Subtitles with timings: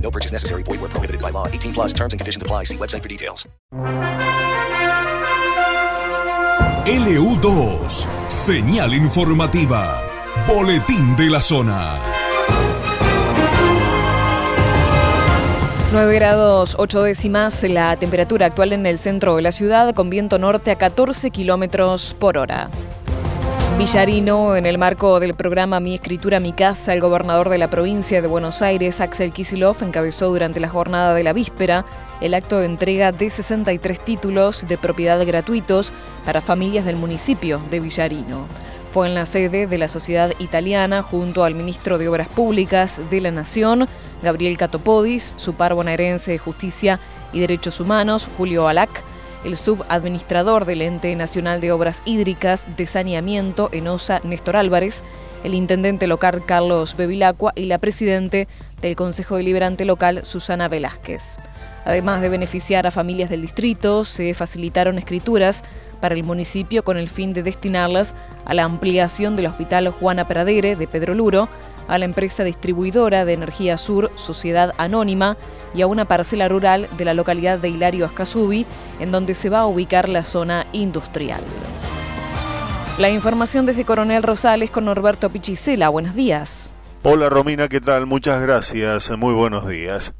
[0.00, 0.62] No purchase necessary.
[0.62, 1.48] Void where prohibited by law.
[1.48, 2.64] 18 plus terms and conditions apply.
[2.64, 3.48] See website for details.
[6.86, 10.00] LU2, señal informativa.
[10.46, 11.98] Boletín de la zona.
[15.92, 20.38] 9 grados 8 décimas la temperatura actual en el centro de la ciudad con viento
[20.38, 22.68] norte a 14 kilómetros por hora.
[23.78, 28.22] Villarino, en el marco del programa Mi Escritura, Mi Casa, el gobernador de la provincia
[28.22, 31.84] de Buenos Aires, Axel Kisilov, encabezó durante la jornada de la víspera
[32.22, 35.92] el acto de entrega de 63 títulos de propiedad gratuitos
[36.24, 38.46] para familias del municipio de Villarino.
[38.94, 43.20] Fue en la sede de la Sociedad Italiana junto al ministro de Obras Públicas de
[43.20, 43.88] la Nación,
[44.22, 46.98] Gabriel Catopodis, su par bonaerense de Justicia
[47.30, 49.02] y Derechos Humanos, Julio Alac,
[49.46, 55.04] el subadministrador del Ente Nacional de Obras Hídricas de Saneamiento, ENOSA, Néstor Álvarez,
[55.44, 58.48] el intendente local Carlos Bevilacqua y la presidente
[58.82, 61.36] del Consejo Deliberante Local, Susana Velázquez.
[61.84, 65.62] Además de beneficiar a familias del distrito, se facilitaron escrituras
[66.00, 68.16] para el municipio con el fin de destinarlas
[68.46, 71.48] a la ampliación del Hospital Juana Pradere de Pedro Luro,
[71.88, 75.36] a la empresa distribuidora de Energía Sur, Sociedad Anónima,
[75.74, 78.66] y a una parcela rural de la localidad de Hilario Ascasubi,
[78.98, 81.40] en donde se va a ubicar la zona industrial.
[82.98, 85.90] La información desde Coronel Rosales con Norberto Pichicela.
[85.90, 86.72] Buenos días.
[87.02, 88.06] Hola Romina, ¿qué tal?
[88.06, 89.10] Muchas gracias.
[89.18, 90.14] Muy buenos días.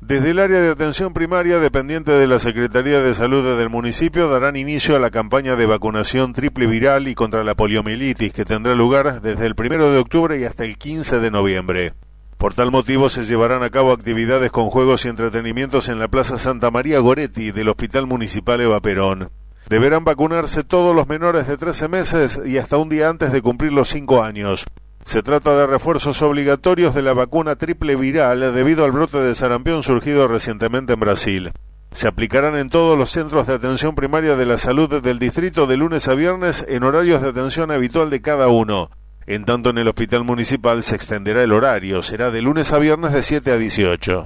[0.00, 4.56] Desde el área de atención primaria dependiente de la Secretaría de Salud del municipio darán
[4.56, 9.20] inicio a la campaña de vacunación triple viral y contra la poliomielitis que tendrá lugar
[9.20, 11.92] desde el 1 de octubre y hasta el 15 de noviembre.
[12.38, 16.38] Por tal motivo se llevarán a cabo actividades con juegos y entretenimientos en la Plaza
[16.38, 19.28] Santa María Goretti del Hospital Municipal Eva Perón.
[19.68, 23.72] Deberán vacunarse todos los menores de 13 meses y hasta un día antes de cumplir
[23.74, 24.64] los 5 años.
[25.04, 29.82] Se trata de refuerzos obligatorios de la vacuna triple viral debido al brote de sarampión
[29.82, 31.52] surgido recientemente en Brasil.
[31.92, 35.76] Se aplicarán en todos los centros de atención primaria de la salud del distrito de
[35.76, 38.90] lunes a viernes en horarios de atención habitual de cada uno.
[39.26, 43.12] En tanto, en el hospital municipal se extenderá el horario, será de lunes a viernes
[43.12, 44.24] de 7 a 18.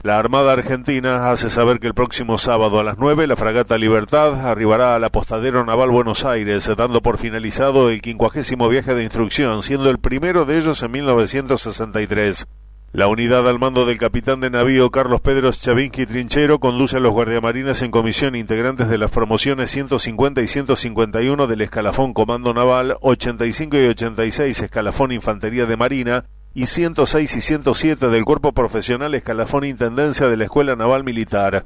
[0.00, 4.46] La Armada Argentina hace saber que el próximo sábado a las 9 la fragata Libertad
[4.46, 9.90] arribará al apostadero naval Buenos Aires, dando por finalizado el quincuagésimo viaje de instrucción, siendo
[9.90, 12.46] el primero de ellos en 1963.
[12.92, 17.12] La unidad al mando del capitán de navío Carlos Pedro Chavinsky Trinchero conduce a los
[17.12, 23.76] guardiamarines en comisión integrantes de las promociones 150 y 151 del Escalafón Comando Naval, 85
[23.76, 26.24] y 86 Escalafón Infantería de Marina
[26.58, 31.62] y 106 y 107 del Cuerpo Profesional Escalafón Intendencia de la Escuela Naval Militar.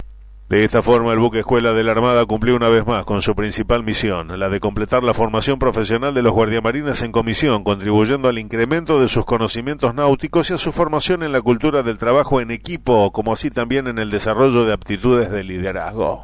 [0.50, 3.34] De esta forma, el buque escuela de la Armada cumplió una vez más con su
[3.34, 8.38] principal misión, la de completar la formación profesional de los guardiamarines en comisión, contribuyendo al
[8.38, 12.50] incremento de sus conocimientos náuticos y a su formación en la cultura del trabajo en
[12.50, 16.20] equipo, como así también en el desarrollo de aptitudes de liderazgo.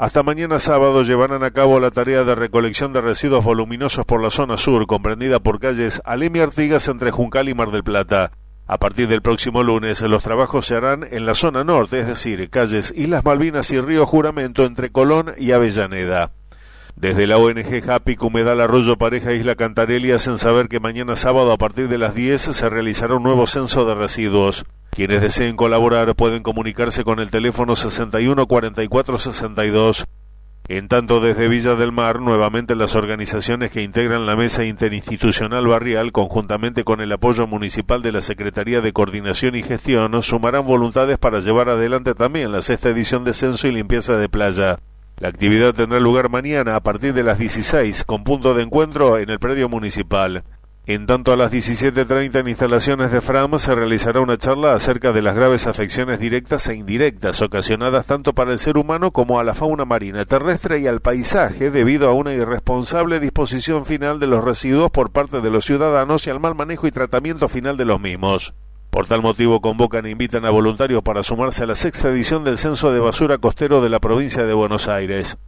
[0.00, 4.30] Hasta mañana sábado llevarán a cabo la tarea de recolección de residuos voluminosos por la
[4.30, 8.32] zona sur, comprendida por calles Alemi Artigas entre Juncal y Mar del Plata.
[8.66, 12.48] A partir del próximo lunes, los trabajos se harán en la zona norte, es decir,
[12.48, 16.32] calles Islas Malvinas y Río Juramento entre Colón y Avellaneda.
[16.96, 21.58] Desde la ONG Happy Humedal Arroyo Pareja Isla Cantarelli hacen saber que mañana sábado a
[21.58, 24.64] partir de las 10 se realizará un nuevo censo de residuos.
[24.90, 30.06] Quienes deseen colaborar pueden comunicarse con el teléfono 61 44 62
[30.70, 36.12] en tanto, desde Villa del Mar, nuevamente las organizaciones que integran la Mesa Interinstitucional Barrial,
[36.12, 41.40] conjuntamente con el apoyo municipal de la Secretaría de Coordinación y Gestión, sumarán voluntades para
[41.40, 44.78] llevar adelante también la sexta edición de Censo y Limpieza de Playa.
[45.18, 49.28] La actividad tendrá lugar mañana a partir de las 16, con punto de encuentro en
[49.28, 50.44] el predio municipal.
[50.86, 55.20] En tanto, a las 17.30 en instalaciones de FRAM se realizará una charla acerca de
[55.20, 59.54] las graves afecciones directas e indirectas ocasionadas tanto para el ser humano como a la
[59.54, 64.90] fauna marina terrestre y al paisaje debido a una irresponsable disposición final de los residuos
[64.90, 68.54] por parte de los ciudadanos y al mal manejo y tratamiento final de los mismos.
[68.90, 72.58] Por tal motivo convocan e invitan a voluntarios para sumarse a la sexta edición del
[72.58, 75.38] Censo de Basura Costero de la provincia de Buenos Aires.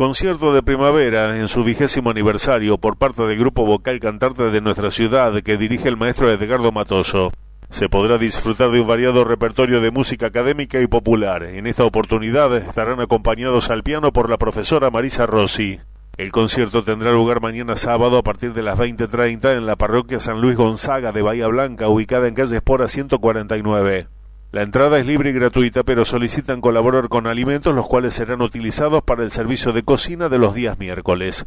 [0.00, 4.90] Concierto de primavera en su vigésimo aniversario por parte del grupo vocal cantante de nuestra
[4.90, 7.30] ciudad que dirige el maestro Edgardo Matoso.
[7.68, 11.42] Se podrá disfrutar de un variado repertorio de música académica y popular.
[11.42, 15.80] En esta oportunidad estarán acompañados al piano por la profesora Marisa Rossi.
[16.16, 20.40] El concierto tendrá lugar mañana sábado a partir de las 20.30 en la parroquia San
[20.40, 24.06] Luis Gonzaga de Bahía Blanca, ubicada en calle Espora 149.
[24.52, 29.00] La entrada es libre y gratuita, pero solicitan colaborar con alimentos, los cuales serán utilizados
[29.00, 31.46] para el servicio de cocina de los días miércoles.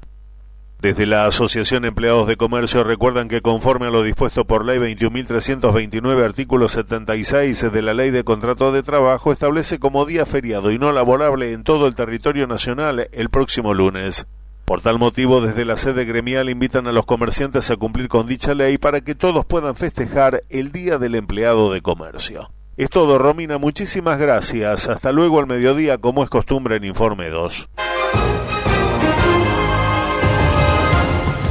[0.80, 6.24] Desde la Asociación Empleados de Comercio recuerdan que conforme a lo dispuesto por Ley 21.329,
[6.24, 10.94] artículo 76 de la Ley de Contrato de Trabajo, establece como día feriado y no
[10.94, 14.28] laborable en todo el territorio nacional el próximo lunes.
[14.64, 18.54] Por tal motivo, desde la sede gremial invitan a los comerciantes a cumplir con dicha
[18.54, 22.50] ley para que todos puedan festejar el Día del Empleado de Comercio.
[22.76, 23.60] Es todo, Romina.
[23.60, 24.88] Muchísimas gracias.
[24.88, 27.70] Hasta luego al mediodía, como es costumbre en Informe 2.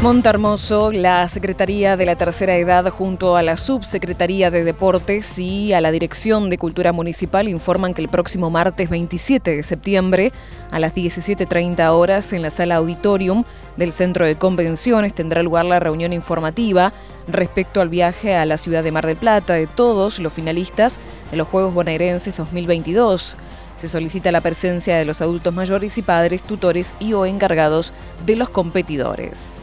[0.03, 5.81] Montermoso, la Secretaría de la Tercera Edad junto a la Subsecretaría de Deportes y a
[5.81, 10.33] la Dirección de Cultura Municipal informan que el próximo martes 27 de septiembre
[10.73, 13.45] a las 17.30 horas en la sala auditorium
[13.77, 16.93] del Centro de Convenciones tendrá lugar la reunión informativa
[17.29, 20.99] respecto al viaje a la ciudad de Mar del Plata de todos los finalistas
[21.31, 23.37] de los Juegos Bonaerenses 2022.
[23.77, 27.93] Se solicita la presencia de los adultos mayores y padres, tutores y o encargados
[28.27, 29.62] de los competidores.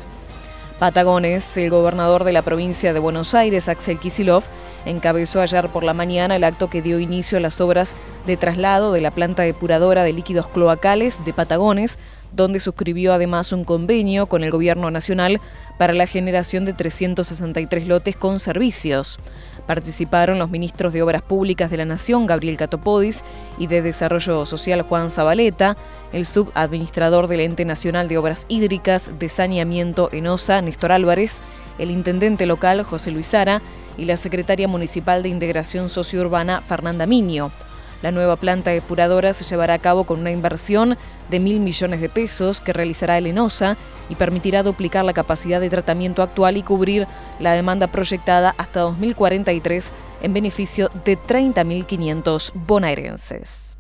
[0.80, 4.46] Patagones, el gobernador de la provincia de Buenos Aires, Axel Kisilov,
[4.86, 7.96] encabezó ayer por la mañana el acto que dio inicio a las obras
[8.26, 12.00] de traslado de la planta depuradora de líquidos cloacales de Patagones,
[12.31, 15.40] donde suscribió además un convenio con el gobierno nacional
[15.78, 19.20] para la generación de 363 lotes con servicios.
[19.66, 23.24] Participaron los ministros de Obras Públicas de la Nación, Gabriel Catopodis,
[23.58, 25.78] y de Desarrollo Social, Juan Zabaleta,
[26.12, 31.40] el subadministrador del Ente Nacional de Obras Hídricas de Saneamiento ENOSA, Néstor Álvarez,
[31.78, 33.62] el intendente local, José Luis Sara,
[33.98, 37.52] y la secretaria municipal de Integración Sociourbana, Fernanda Miño.
[38.01, 40.98] La nueva planta depuradora se llevará a cabo con una inversión
[41.30, 43.75] de mil millones de pesos que realizará el ENOSA
[44.07, 47.07] y permitirá duplicar la capacidad de tratamiento actual y cubrir
[47.40, 49.92] la demanda proyectada hasta 2043
[50.22, 53.78] en beneficio de 30.500 bonaerenses.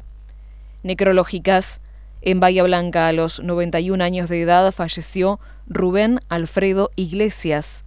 [0.83, 1.79] Necrológicas.
[2.21, 7.85] En Bahía Blanca, a los 91 años de edad, falleció Rubén Alfredo Iglesias.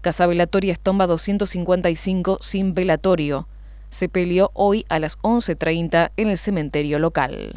[0.00, 3.46] Casa Velatoria Estomba 255 sin velatorio
[3.90, 7.52] se peleó hoy a las 11.30 en el cementerio local.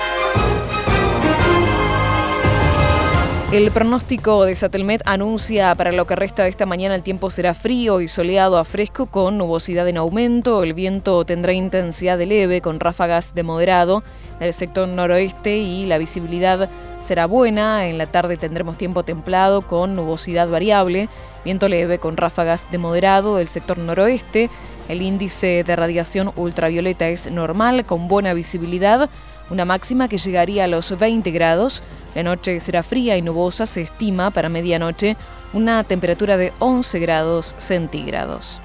[3.52, 7.54] El pronóstico de Satelmet anuncia para lo que resta de esta mañana el tiempo será
[7.54, 10.64] frío y soleado a fresco con nubosidad en aumento.
[10.64, 14.04] El viento tendrá intensidad de leve con ráfagas de moderado
[14.40, 16.70] del sector noroeste y la visibilidad
[17.06, 17.88] será buena.
[17.88, 21.10] En la tarde tendremos tiempo templado con nubosidad variable,
[21.44, 24.50] viento leve con ráfagas de moderado del sector noroeste.
[24.88, 29.10] El índice de radiación ultravioleta es normal, con buena visibilidad,
[29.50, 31.84] una máxima que llegaría a los 20 grados.
[32.16, 35.18] La noche será fría y nubosa, se estima para medianoche
[35.54, 38.62] una temperatura de 11 grados centígrados.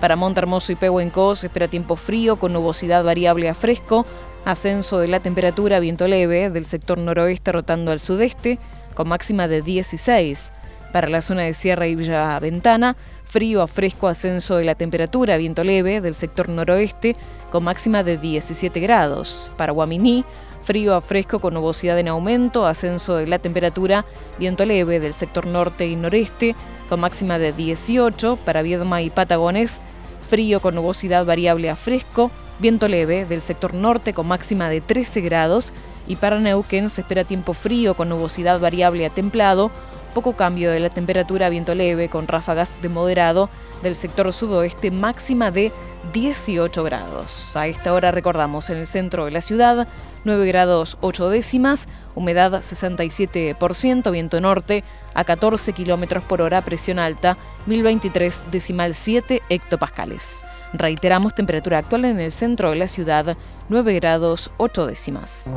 [0.00, 4.06] Para Montermoso y Pehuenco se espera tiempo frío con nubosidad variable a fresco,
[4.44, 8.58] ascenso de la temperatura, viento leve del sector noroeste rotando al sudeste,
[8.94, 10.52] con máxima de 16.
[10.92, 12.96] Para la zona de Sierra y Villa Ventana,
[13.28, 17.14] Frío a fresco ascenso de la temperatura, viento leve del sector noroeste
[17.50, 19.50] con máxima de 17 grados.
[19.58, 20.24] Para Guaminí,
[20.62, 24.06] frío a fresco con nubosidad en aumento, ascenso de la temperatura,
[24.38, 26.56] viento leve del sector norte y noreste
[26.88, 28.36] con máxima de 18.
[28.46, 29.82] Para Viedma y Patagones,
[30.26, 35.20] frío con nubosidad variable a fresco, viento leve del sector norte con máxima de 13
[35.20, 35.72] grados.
[36.06, 39.70] Y para Neuquén se espera tiempo frío con nubosidad variable a templado,
[40.14, 43.50] poco cambio de la temperatura, viento leve con ráfagas de moderado
[43.82, 45.70] del sector sudoeste, máxima de
[46.12, 47.56] 18 grados.
[47.56, 49.86] A esta hora recordamos en el centro de la ciudad,
[50.24, 54.82] 9 grados 8 décimas, humedad 67%, viento norte
[55.14, 57.36] a 14 kilómetros por hora, presión alta
[57.66, 60.42] 1023 decimal 7 hectopascales.
[60.72, 63.36] Reiteramos temperatura actual en el centro de la ciudad,
[63.68, 65.52] 9 grados 8 décimas.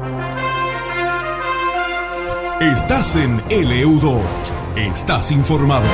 [2.61, 4.21] Estás en LU2.
[4.75, 5.87] Estás informado.